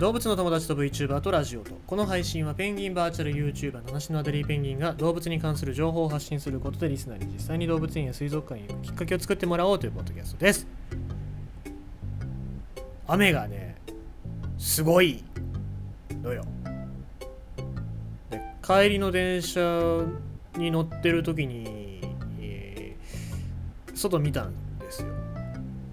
[0.00, 10.66] 動物の友達と VTuber とラジオとこの配信はペンギンバーチャル YouTuber 七種のアデリーペンギンが動物に関する情報を発信することでリスナーに実際に動物園や水族館へ行くきっかけを作ってもらおうというポッドキャストです。
[13.06, 13.76] 雨がね
[14.56, 15.22] すごい。
[16.22, 16.44] のよ。
[18.30, 19.60] で帰りの電車
[20.56, 22.00] に乗ってる時に、
[22.40, 25.08] えー外見たんですよ。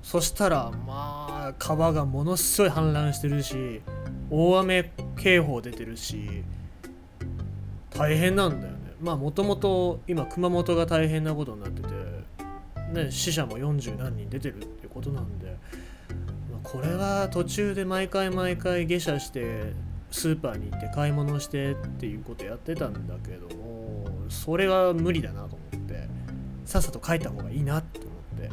[0.01, 3.81] そしたらまあ川がものすごい氾濫してるし
[4.29, 6.43] 大雨警報出てるし
[7.91, 8.93] 大変なんだよね。
[9.01, 15.57] まあもともと今熊本が大変なことになってて、ね、死者も40何人出てるっていうことなんで、
[16.51, 19.73] まあこれは途中で毎回毎回下車して
[20.11, 26.07] スーパーに行って買い物してっていうことやってたんだけどもそれは無理だなと思って
[26.65, 28.49] さっさと帰った方がいいなって思って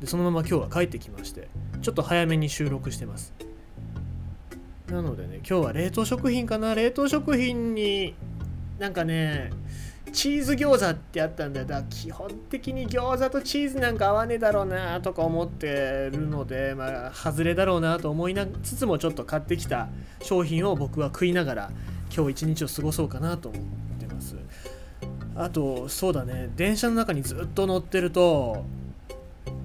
[0.00, 1.48] でそのまま今日は帰ってきまして
[1.80, 3.47] ちょっと早めに収録してます。
[4.90, 6.74] なのでね今日は冷凍食品かな。
[6.74, 8.14] 冷凍食品に
[8.78, 9.50] なんかね
[10.12, 11.66] チーズ餃子ってあったんだよ。
[11.66, 19.88] だ基本的に餃子とチーズなんか合わねえだろうなとか思ってるのでまあ外れだろうなと思いなつつもちょっと買ってきた
[20.22, 21.70] 商品を僕は食いながら
[22.14, 23.62] 今日一日を過ごそうかなと思っ
[24.00, 24.36] てます。
[25.36, 26.48] あとそうだね。
[26.56, 28.64] 電車の中にずっと乗ってると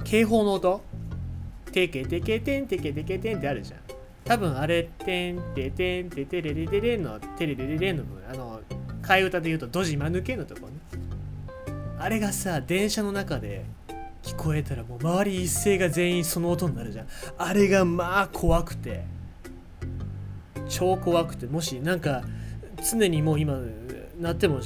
[0.04, 0.82] 警報の音。
[1.72, 3.83] テケテケテンテケテケテンってあるじゃん。
[4.26, 8.62] 多分あれテンテテンテテレレレレンのテレレレレンの部分あの
[9.02, 10.74] 替え歌で言うとドジマヌケのとこね。
[12.00, 13.66] あれがさ電車の中で
[14.24, 17.08] 聞こえたらもう周り一斉が全員その音になるじゃん。
[17.38, 19.04] あれがまあ怖くて。
[20.70, 21.46] 超怖くて。
[21.46, 22.24] もしなんか
[22.90, 23.60] 常にもう今
[24.20, 24.62] なっても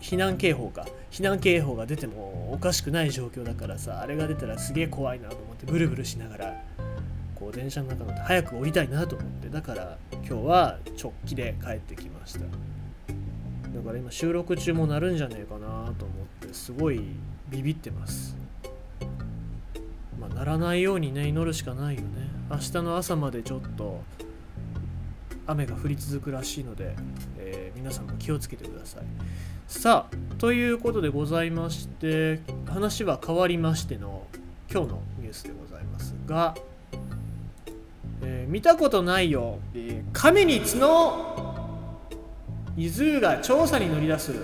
[0.00, 0.86] 避難警報か。
[1.10, 6.62] 避難警報が出てもおかしくない状況だからさあれが出たらすげえ怖いなと思ってブルブルしながら
[7.38, 12.40] こう電車の中乗って早く降りたいなと思ってだから今日は直帰で帰ってきました。
[12.40, 12.46] だ
[13.84, 17.00] から今収録中もなるんじゃねえかなと思ってすごい
[17.48, 18.36] ビビってます。
[20.18, 22.08] まあならないようにね祈るしかないよね。
[22.50, 24.00] 明日の朝までちょっと
[25.46, 26.94] 雨が降り続くらしいので、
[27.38, 29.04] えー皆さんも気をつけてください。
[29.68, 34.26] さあということでございまして話は変わりましての
[34.70, 36.56] 今日のニュースでございますが、
[38.22, 41.48] えー見たことないよ、えー亀に角。
[42.76, 44.32] イズーが調査に乗り出す。
[44.32, 44.34] っ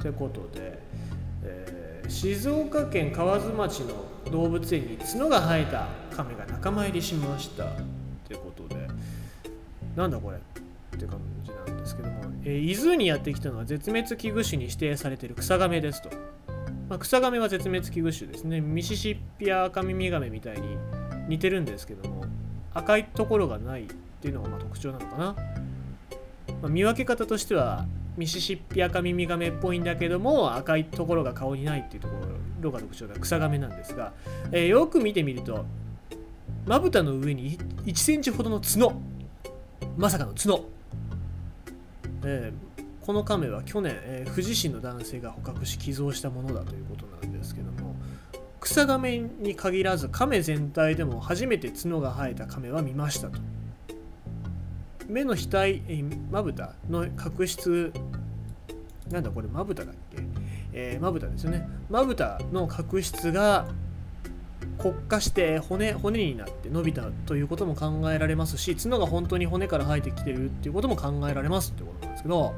[0.00, 0.78] てことで、
[1.42, 7.64] えー静岡県河津町の動物園に角が生えた亀が仲間入りしました。
[7.64, 7.68] っ
[8.28, 8.88] てことで
[9.94, 10.38] なんだこれ。
[10.38, 10.40] っ
[11.00, 12.14] て感じなんですけども、
[12.44, 16.08] えー伊豆にやってきたのは絶滅危惧種に指定されているクサガメですと、
[16.88, 18.60] まあ、クサガメは絶滅危惧種ですね。
[18.60, 20.76] ミシシッピアカミミガメみたいに
[21.28, 22.24] 似てるんですけども
[22.74, 23.86] 赤いところがないっ
[24.20, 25.34] ていうのがまあ特徴なのかな、ま
[26.64, 32.14] あ見分け方としてはミシシッピアカミミガメっぽいんだけども赤いところが顔にないっていうとこ
[32.60, 34.12] ろが特徴だクサガメなんですが、
[34.50, 35.64] えーよく見てみると
[36.66, 39.00] まぶたの上に1センチほどの角
[39.96, 40.68] まさかの角。
[42.24, 42.68] えー
[43.08, 47.87] この亀は去年、えー富士市の男性が捕獲し寄贈したものだということなんですけども
[48.60, 53.38] 草亀に限らず亀全体でも初めて角が生えた亀は見ましたと。
[55.08, 55.80] 目の額
[56.30, 57.92] まぶたの角質
[59.10, 60.18] なんだこれまぶただっけ？
[60.72, 61.66] えーまぶたですよね。
[61.88, 63.66] まぶたの角質が
[64.76, 72.54] 骨化して骨骨になって伸びたということも考えられますし角が本当に骨から生えてきてるっていうことも考えられますってことなんですけど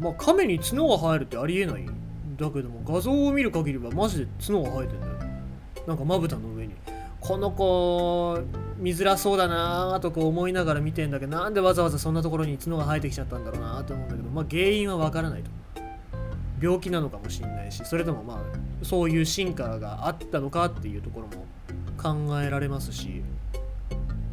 [0.00, 1.86] まあ亀に角が生えるってありえない。
[2.36, 5.12] だけども画像を見る限りはマジで角が生えてんだよ。
[5.86, 6.74] なんかまぶたの上に。
[7.20, 8.38] この子
[8.76, 15.50] 見づらそうだなとか思いながら見てんだけどなんでわざわざそんなところに角が生えてきちゃったんだろうなと思うんだけどまあ原因はわからないと。
[16.60, 21.46] 病気なのかもしれないしそれともまあそういう進化があったのかっていうところも
[21.96, 23.22] 考えられますし。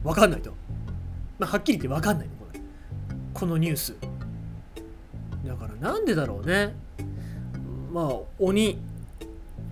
[0.04, 0.52] わかんないと、
[1.38, 2.60] まあ、はっきり言ってわかんないのこれ。
[3.34, 3.96] このニュース。
[5.46, 6.74] だからなんでだろうね。
[7.92, 8.78] まあ鬼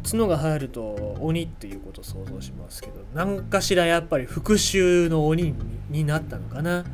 [0.04, 5.54] 角が生えると鬼っていうことを想像しますけど何かしらやっぱり復讐の鬼
[5.90, 6.86] になったのかな。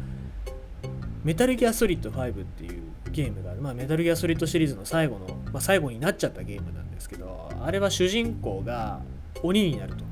[1.24, 9.02] メタルギアソリッド5っていうゲームが、まあ、メタルギアソリッドシリーズの最後の、まあ、最後になっちゃったゲームなんですけどあれは主人公が
[9.42, 10.06] 鬼になると。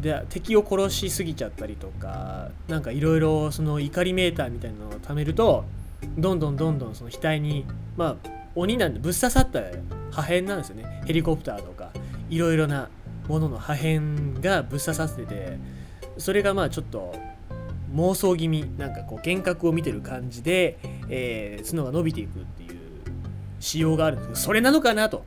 [0.00, 5.64] で敵を殺しすぎちゃったりとかなんかいろいろその怒りメーターみたいなのを貯めると
[6.18, 7.64] どんどんどんどんその額に
[7.96, 9.62] まあ鬼なんでぶっ刺さった
[10.14, 11.02] 破片なんですよね。
[11.06, 11.90] ヘリコプターとか
[12.30, 12.88] いろいろな
[13.28, 15.58] ものの破片がぶっ刺さってて
[16.18, 17.14] それがまあちょっと
[17.94, 20.78] 妄想気味なんかこう幻覚を見てる感じで、
[21.08, 22.78] えー、角が伸びていくっていう
[23.60, 25.24] 仕様があるんですけどそれなのかなと。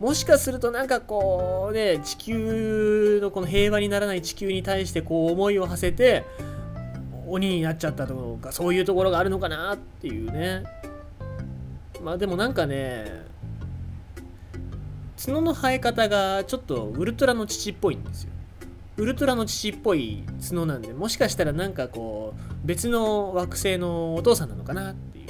[0.00, 6.24] もしかするとなんかこうね地球のこの平和にならない地球に対してこう思いを馳せて
[7.26, 10.64] 鬼になっちゃったとかそういうところがあるのかなっていうね。
[12.02, 13.24] まあでもなんかね
[15.16, 18.30] 角の生え方がちょっとウルトラの父っぽいんですよ。
[18.96, 25.24] ウルトラの父っぽい角なんでもしかしたらなんかこう別の惑星のお父さんなのかなっていう。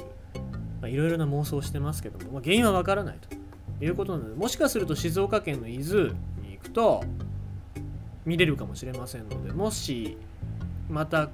[0.88, 6.10] いろいろな妄想してますけども、まあ、原因はわからないということなのでもしかすると静岡県の伊豆
[6.42, 7.02] に行くと
[8.24, 10.16] 見れるかもしれませんのでもし
[10.88, 11.30] また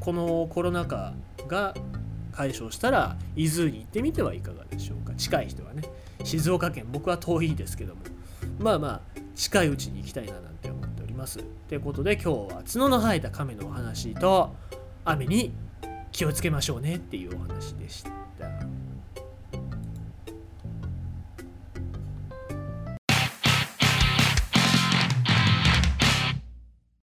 [0.00, 1.14] このコロナ禍
[1.48, 1.74] が
[2.34, 5.14] 解消したら伊豆に行ってみてはいかがでしょうか。
[5.14, 5.82] 近い人はね。
[6.24, 8.00] 静岡県僕は遠いですけども。
[8.58, 9.00] まあまあ
[9.34, 11.38] 近いうちに行きたいななんて思っております。
[11.68, 14.54] ということで今日は角の生えた亀のお話と
[15.04, 15.52] 雨に
[16.12, 18.13] 気をつけましょうねっていうお話でした。